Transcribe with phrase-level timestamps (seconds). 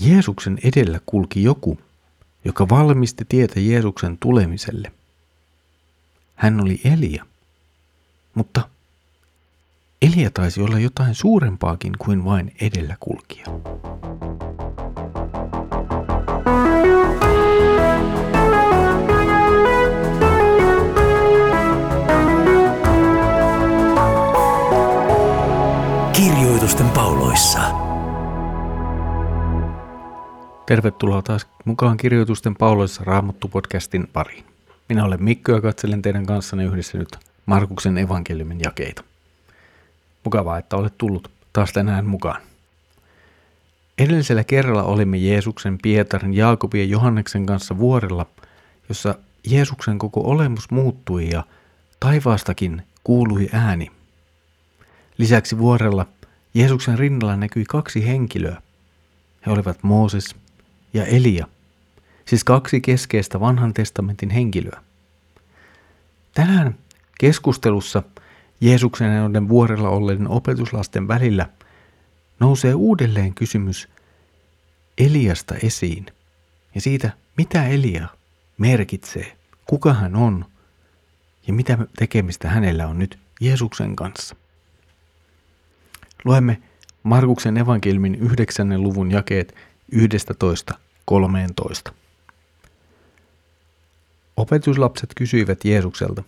[0.00, 1.78] Jeesuksen edellä kulki joku,
[2.44, 4.92] joka valmisti tietä Jeesuksen tulemiselle.
[6.34, 7.26] Hän oli Elia.
[8.34, 8.68] Mutta
[10.02, 13.46] Elia taisi olla jotain suurempaakin kuin vain edellä kulkija.
[26.12, 27.85] Kirjoitusten pauloissa.
[30.66, 34.44] Tervetuloa taas mukaan Kirjoitusten pauloissa Raamattu-podcastin pariin.
[34.88, 37.16] Minä olen Mikko ja katselen teidän kanssanne yhdessä nyt
[37.46, 39.04] Markuksen evankeliumin jakeita.
[40.24, 42.42] Mukavaa, että olet tullut taas tänään mukaan.
[43.98, 48.26] Edellisellä kerralla olimme Jeesuksen, Pietarin, Jaakobin ja Johanneksen kanssa vuorella,
[48.88, 49.14] jossa
[49.50, 51.44] Jeesuksen koko olemus muuttui ja
[52.00, 53.90] taivaastakin kuului ääni.
[55.18, 56.06] Lisäksi vuorella
[56.54, 58.62] Jeesuksen rinnalla näkyi kaksi henkilöä.
[59.46, 60.34] He olivat Mooses
[60.94, 61.46] ja Elia,
[62.24, 64.82] siis kaksi keskeistä vanhan testamentin henkilöä.
[66.34, 66.74] Tänään
[67.18, 68.02] keskustelussa
[68.60, 71.48] Jeesuksen ja noiden vuorella olleiden opetuslasten välillä
[72.40, 73.88] nousee uudelleen kysymys
[74.98, 76.06] Eliasta esiin
[76.74, 78.08] ja siitä, mitä Elia
[78.58, 80.44] merkitsee, kuka hän on
[81.46, 84.36] ja mitä tekemistä hänellä on nyt Jeesuksen kanssa.
[86.24, 86.62] Luemme
[87.02, 88.82] Markuksen evankelmin 9.
[88.82, 89.54] luvun jakeet
[89.92, 91.92] 11.13.
[94.36, 96.22] Opetuslapset kysyivät Jeesukselta,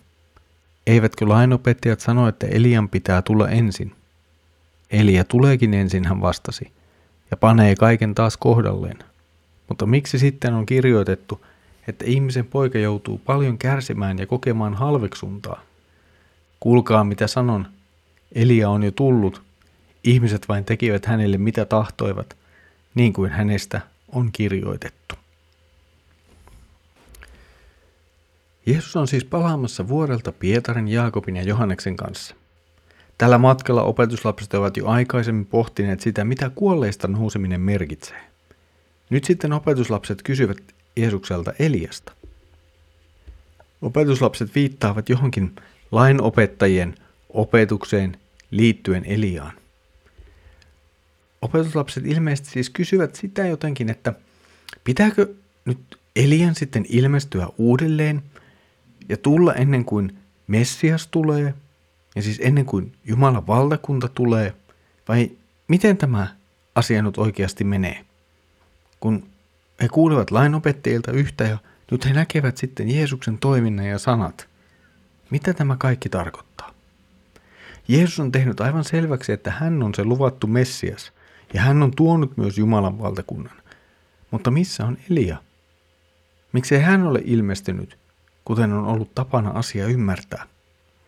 [0.87, 3.95] eivätkö lainopettajat sano, että Elian pitää tulla ensin?
[4.91, 6.71] Elia tuleekin ensin, hän vastasi,
[7.31, 8.99] ja panee kaiken taas kohdalleen.
[9.67, 11.45] Mutta miksi sitten on kirjoitettu,
[11.87, 15.61] että ihmisen poika joutuu paljon kärsimään ja kokemaan halveksuntaa?
[16.59, 17.67] Kuulkaa mitä sanon,
[18.35, 19.41] Elia on jo tullut,
[20.03, 22.38] ihmiset vain tekivät hänelle mitä tahtoivat,
[22.99, 25.15] niin kuin hänestä on kirjoitettu.
[28.65, 32.35] Jeesus on siis palaamassa vuorelta Pietarin, Jaakobin ja Johanneksen kanssa.
[33.17, 38.21] Tällä matkalla opetuslapset ovat jo aikaisemmin pohtineet sitä, mitä kuolleista nouseminen merkitsee.
[39.09, 40.57] Nyt sitten opetuslapset kysyvät
[40.95, 42.11] Jeesukselta Eliasta.
[43.81, 45.55] Opetuslapset viittaavat johonkin
[45.91, 46.95] lainopettajien
[47.29, 48.17] opetukseen
[48.51, 49.58] liittyen Eliaan.
[51.41, 54.13] Opetuslapset ilmeisesti siis kysyvät sitä jotenkin, että
[54.83, 55.33] pitääkö
[55.65, 58.23] nyt Elian sitten ilmestyä uudelleen
[59.09, 60.17] ja tulla ennen kuin
[60.47, 61.53] Messias tulee,
[62.15, 64.53] ja siis ennen kuin Jumalan valtakunta tulee,
[65.07, 65.31] vai
[65.67, 66.27] miten tämä
[66.75, 68.05] asia nyt oikeasti menee?
[68.99, 69.29] Kun
[69.81, 71.57] he kuulevat lainopettajilta yhtä ja
[71.91, 74.47] nyt he näkevät sitten Jeesuksen toiminnan ja sanat.
[75.29, 76.73] Mitä tämä kaikki tarkoittaa?
[77.87, 81.11] Jeesus on tehnyt aivan selväksi, että hän on se luvattu Messias,
[81.53, 83.55] ja hän on tuonut myös Jumalan valtakunnan.
[84.31, 85.37] Mutta missä on Elia?
[86.53, 87.97] Miksei hän ole ilmestynyt,
[88.45, 90.45] kuten on ollut tapana asia ymmärtää?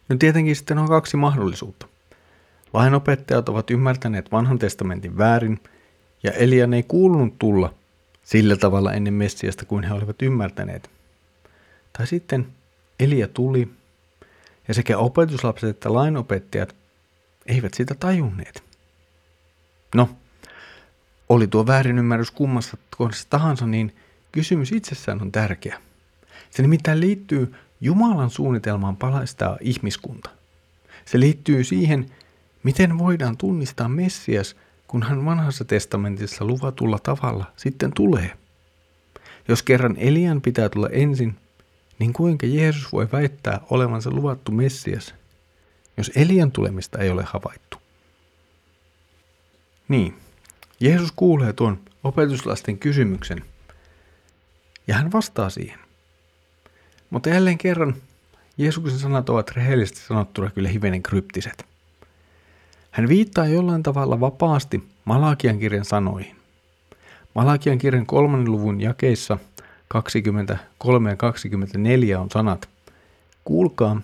[0.10, 1.88] No tietenkin sitten on kaksi mahdollisuutta.
[2.74, 5.60] Lainopettajat ovat ymmärtäneet vanhan testamentin väärin,
[6.24, 7.74] ja Elian ei kuulunut tulla
[8.24, 10.90] sillä tavalla ennen Messiasta kuin he olivat ymmärtäneet.
[11.98, 12.48] Tai sitten
[13.00, 13.70] Elia tuli,
[14.68, 16.76] ja sekä opetuslapset että lainopettajat
[17.46, 18.64] eivät sitä tajunneet.
[19.96, 20.10] No,
[21.32, 23.96] oli tuo väärinymmärrys kummassa kohdassa tahansa, niin
[24.32, 25.82] kysymys itsessään on tärkeä.
[26.50, 30.30] Se nimittäin liittyy Jumalan suunnitelmaan palaistaa ihmiskunta.
[31.06, 32.12] Se liittyy siihen,
[32.64, 34.56] miten voidaan tunnistaa Messias,
[34.88, 38.32] kun hän vanhassa testamentissa luvatulla tavalla sitten tulee.
[39.48, 41.36] Jos kerran Elian pitää tulla ensin,
[42.00, 45.16] niin kuinka Jeesus voi väittää olevansa luvattu Messias,
[45.98, 47.78] jos Elian tulemista ei ole havaittu?
[49.88, 50.16] Niin,
[50.82, 53.42] Jeesus kuulee tuon opetuslasten kysymyksen
[54.88, 55.80] ja hän vastaa siihen.
[57.10, 57.96] Mutta jälleen kerran
[58.58, 61.66] Jeesuksen sanat ovat rehellisesti sanottuna kyllä hivenen kryptiset.
[62.92, 66.36] Hän viittaa jollain tavalla vapaasti Malakian kirjan sanoihin.
[67.36, 69.38] Malakian kirjan kolmannen luvun jakeissa
[69.88, 72.70] 23 ja 24 on sanat.
[73.44, 74.02] Kuulkaa,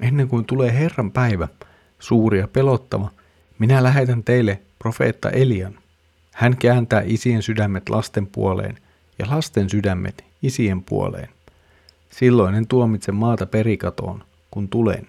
[0.00, 1.48] ennen kuin tulee Herran päivä,
[1.98, 3.10] suuri ja pelottava,
[3.58, 5.80] minä lähetän teille profeetta Elian.
[6.30, 8.78] Hän kääntää isien sydämet lasten puoleen
[9.18, 11.28] ja lasten sydämet isien puoleen.
[12.10, 15.08] Silloin en tuomitse maata perikatoon, kun tulen.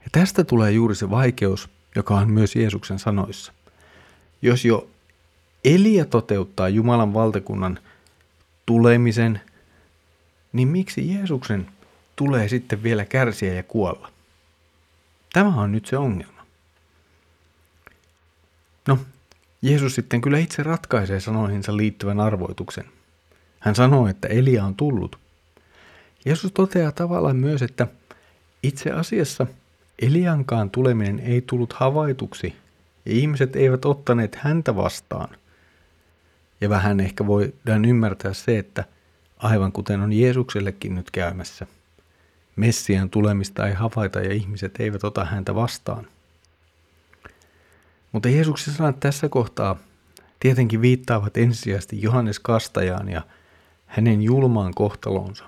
[0.00, 3.52] Ja tästä tulee juuri se vaikeus, joka on myös Jeesuksen sanoissa.
[4.42, 4.90] Jos jo
[5.64, 7.78] Elia toteuttaa Jumalan valtakunnan
[8.66, 9.40] tulemisen,
[10.52, 11.66] niin miksi Jeesuksen
[12.16, 14.12] tulee sitten vielä kärsiä ja kuolla?
[15.32, 16.46] Tämä on nyt se ongelma.
[18.88, 18.98] No,
[19.62, 22.84] Jeesus sitten kyllä itse ratkaisee sanoihinsa liittyvän arvoituksen.
[23.60, 25.18] Hän sanoo, että Elia on tullut.
[26.24, 27.86] Jeesus toteaa tavallaan myös, että
[28.62, 29.46] itse asiassa
[30.02, 32.56] Eliankaan tuleminen ei tullut havaituksi
[33.06, 35.28] ja ihmiset eivät ottaneet häntä vastaan.
[36.60, 38.84] Ja vähän ehkä voidaan ymmärtää se, että
[39.38, 41.66] aivan kuten on Jeesuksellekin nyt käymässä,
[42.56, 46.06] Messian tulemista ei havaita ja ihmiset eivät ota häntä vastaan.
[48.12, 49.78] Mutta Jeesuksen sanat tässä kohtaa
[50.40, 53.22] tietenkin viittaavat ensisijaisesti Johannes Kastajaan ja
[53.86, 55.44] hänen julmaan kohtalonsa.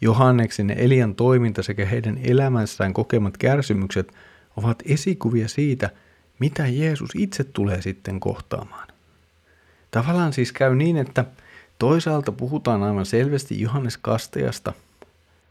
[0.00, 4.12] Johanneksen ja Elian toiminta sekä heidän elämässään kokemat kärsimykset
[4.56, 5.90] ovat esikuvia siitä,
[6.38, 8.88] mitä Jeesus itse tulee sitten kohtaamaan.
[9.90, 11.24] Tavallaan siis käy niin, että
[11.78, 14.72] toisaalta puhutaan aivan selvästi Johannes Kastajasta,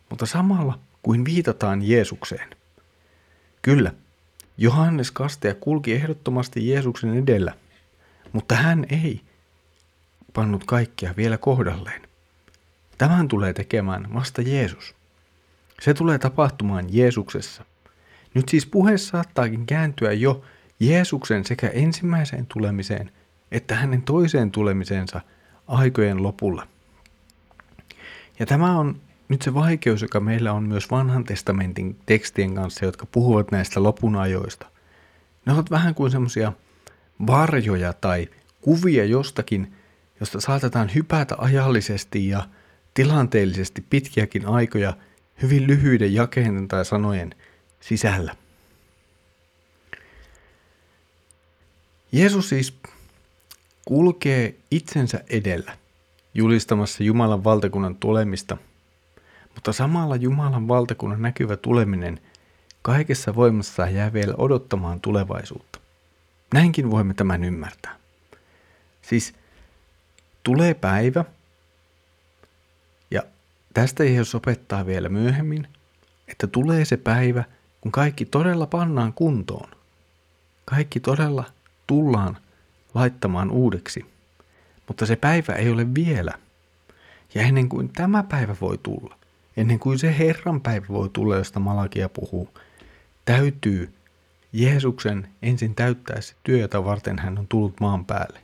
[0.10, 2.50] mutta samalla kuin viitataan Jeesukseen.
[3.62, 3.94] Kyllä,
[4.58, 7.54] Johannes Kastaja kulki ehdottomasti Jeesuksen edellä,
[8.34, 9.22] mutta hän ei
[10.34, 12.02] pannut kaikkia vielä kohdalleen.
[12.98, 14.96] Tämän tulee tekemään vasta Jeesus.
[15.82, 17.66] Se tulee tapahtumaan Jeesuksessa.
[18.34, 20.44] Nyt siis puhe saattaakin kääntyä jo
[20.80, 23.12] Jeesuksen sekä ensimmäiseen tulemiseen
[23.52, 25.22] että hänen toiseen tulemiseensa
[25.68, 26.68] aikojen lopulla.
[28.40, 33.06] Ja tämä on nyt se vaikeus, joka meillä on myös vanhan testamentin tekstien kanssa, jotka
[33.06, 34.66] puhuvat näistä lopun ajoista.
[35.46, 36.54] Ne ovat vähän kuin semmoisia
[37.28, 38.28] varjoja tai
[38.62, 39.74] kuvia jostakin,
[40.20, 42.48] josta saatetaan hypätä ajallisesti ja
[42.94, 44.94] tilanteellisesti pitkiäkin aikoja
[45.42, 47.36] hyvin lyhyiden jakeiden tai sanojen
[47.80, 48.36] sisällä.
[52.12, 52.78] Jeesus siis
[53.86, 55.78] kulkee itsensä edellä
[56.34, 58.58] julistamassa Jumalan valtakunnan tulemista,
[59.56, 62.20] mutta samalla Jumalan valtakunnan näkyvä tuleminen
[62.82, 65.80] kaikessa voimassaan jää vielä odottamaan tulevaisuutta.
[66.54, 67.96] Näinkin voimme tämän ymmärtää.
[69.02, 69.34] Siis
[70.44, 71.26] tulee päivä,
[73.12, 73.24] ja
[73.74, 75.68] tästä Jeesus opettaa vielä myöhemmin,
[76.28, 77.44] että tulee se päivä,
[77.82, 79.70] kun kaikki todella pannaan kuntoon.
[80.66, 81.44] Kaikki todella
[81.88, 82.38] tullaan
[82.94, 84.06] laittamaan uudeksi.
[84.88, 86.34] Mutta se päivä ei ole vielä.
[87.36, 89.18] Ja ennen kuin tämä päivä voi tulla,
[89.58, 92.50] ennen kuin se Herran päivä voi tulla, josta Malakia puhuu,
[93.26, 93.94] täytyy
[94.54, 98.40] Jeesuksen ensin täyttää se työ, jota varten hän on tullut maan päälle.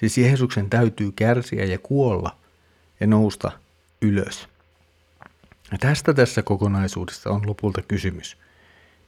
[0.00, 2.36] Siis Jeesuksen täytyy kärsiä ja kuolla
[3.00, 3.52] ja nousta
[4.02, 4.48] ylös.
[5.72, 8.36] Ja tästä tässä kokonaisuudessa on lopulta kysymys.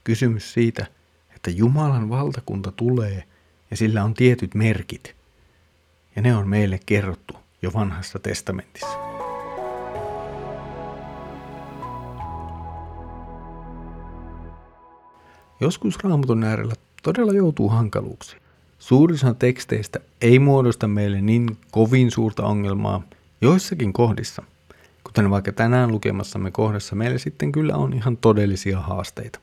[0.04, 0.86] Kysymys siitä,
[1.34, 3.24] että Jumalan valtakunta tulee
[3.70, 5.14] ja sillä on tietyt merkit.
[6.16, 9.03] Ja ne on meille kerrottu jo vanhassa testamentissa.
[15.64, 18.42] Joskus raamatun äärellä todella joutuu hankaluuksiin.
[18.78, 23.02] Suurin osa teksteistä ei muodosta meille niin kovin suurta ongelmaa
[23.40, 24.42] joissakin kohdissa,
[25.04, 29.38] kuten vaikka tänään lukemassamme kohdassa meillä sitten kyllä on ihan todellisia haasteita.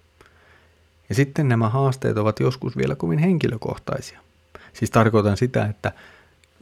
[1.10, 4.20] Ja sitten nämä haasteet ovat joskus vielä kovin henkilökohtaisia.
[4.74, 5.92] Siis tarkoitan sitä, että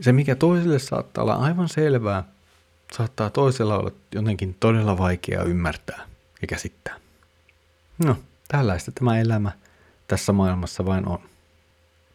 [0.01, 2.23] se mikä toiselle saattaa olla aivan selvää,
[2.91, 6.07] saattaa toisella olla jotenkin todella vaikeaa ymmärtää
[6.41, 6.95] ja käsittää.
[8.05, 8.15] No,
[8.51, 9.51] tällaista tämä elämä
[10.07, 11.19] tässä maailmassa vain on.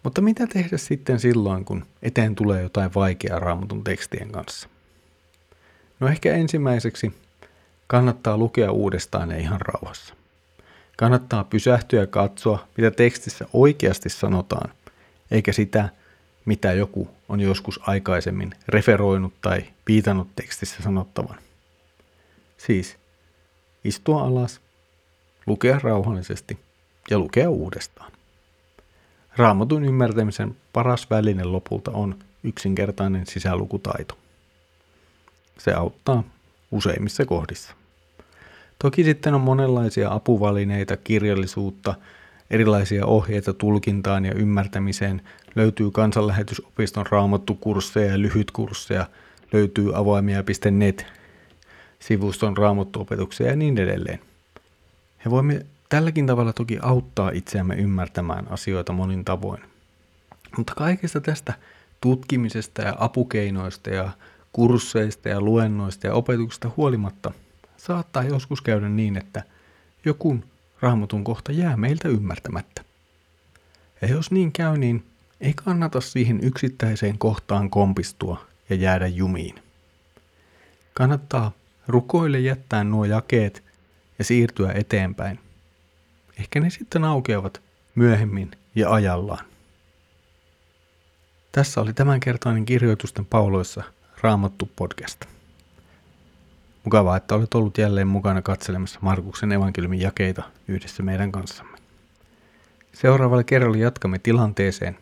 [0.02, 4.68] Mutta mitä tehdä sitten silloin, kun eteen tulee jotain vaikeaa raamatun tekstien kanssa?
[6.00, 7.14] No ehkä ensimmäiseksi
[7.86, 10.14] kannattaa lukea uudestaan ja ihan rauhassa.
[10.96, 14.70] Kannattaa pysähtyä ja katsoa, mitä tekstissä oikeasti sanotaan,
[15.30, 15.88] eikä sitä,
[16.44, 21.38] mitä joku on joskus aikaisemmin referoinut tai viitannut tekstissä sanottavan.
[22.56, 22.96] Siis
[23.84, 24.60] istua alas,
[25.46, 26.58] lukea rauhallisesti
[27.10, 28.12] ja lukea uudestaan.
[29.36, 34.18] Raamatun ymmärtämisen paras väline lopulta on yksinkertainen sisälukutaito.
[35.58, 36.24] Se auttaa
[36.70, 37.74] useimmissa kohdissa.
[38.78, 41.94] Toki sitten on monenlaisia apuvälineitä, kirjallisuutta,
[42.50, 45.22] erilaisia ohjeita tulkintaan ja ymmärtämiseen.
[45.54, 49.06] Löytyy kansanlähetysopiston raamattukursseja ja lyhytkursseja,
[49.52, 51.06] löytyy avoimia.net,
[51.98, 54.20] sivuston raamattuopetuksia ja niin edelleen.
[55.24, 59.60] Ja voimme tälläkin tavalla toki auttaa itseämme ymmärtämään asioita monin tavoin.
[60.56, 61.54] Mutta kaikesta tästä
[62.00, 64.10] tutkimisesta ja apukeinoista ja
[64.52, 67.32] kursseista ja luennoista ja opetuksesta huolimatta
[67.76, 69.42] saattaa joskus käydä niin, että
[70.04, 70.38] joku
[70.80, 72.84] raamatun kohta jää meiltä ymmärtämättä.
[74.02, 75.04] Ja jos niin käy, niin
[75.40, 79.54] ei kannata siihen yksittäiseen kohtaan kompistua ja jäädä jumiin.
[80.94, 81.52] Kannattaa
[81.88, 83.63] rukoille jättää nuo jakeet
[84.18, 85.40] ja siirtyä eteenpäin.
[86.38, 87.62] Ehkä ne sitten aukeavat
[87.94, 89.44] myöhemmin ja ajallaan.
[91.52, 93.82] Tässä oli tämänkertainen kirjoitusten pauloissa
[94.20, 95.24] Raamattu podcast.
[96.84, 101.78] Mukavaa, että olet ollut jälleen mukana katselemassa Markuksen evankeliumin jakeita yhdessä meidän kanssamme.
[102.92, 104.98] Seuraavalla kerralla jatkamme tilanteeseen,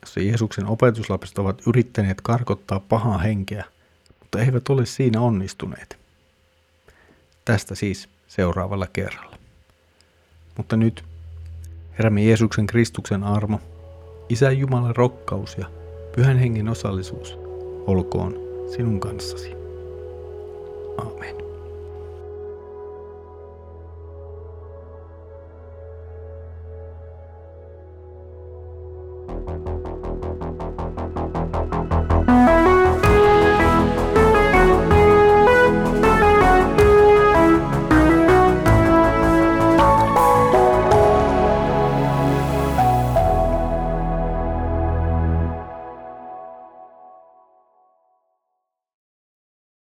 [0.00, 3.64] jossa Jeesuksen opetuslapset ovat yrittäneet karkottaa pahaa henkeä,
[4.20, 5.98] mutta eivät ole siinä onnistuneet.
[7.44, 9.38] Tästä siis seuraavalla kerralla.
[10.56, 11.04] Mutta nyt
[11.98, 13.60] Herramme Jeesuksen Kristuksen armo,
[14.28, 15.66] Isä Jumalan rokkaus ja
[16.16, 17.38] Pyhän Hengen osallisuus
[17.86, 18.34] olkoon
[18.76, 19.52] sinun kanssasi.
[20.98, 21.53] Amen.